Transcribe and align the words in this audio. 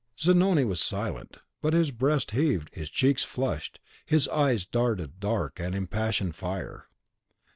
Zanoni 0.19 0.63
was 0.65 0.81
silent; 0.81 1.37
but 1.61 1.73
his 1.73 1.91
breast 1.91 2.31
heaved, 2.31 2.71
his 2.73 2.89
cheeks 2.89 3.23
flushed, 3.23 3.79
his 4.03 4.27
eyes 4.29 4.65
darted 4.65 5.19
dark 5.19 5.59
and 5.59 5.75
impassioned 5.75 6.35
fire. 6.35 6.87